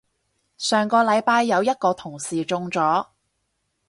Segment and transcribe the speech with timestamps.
[0.57, 3.05] 上個禮拜有一個同事中咗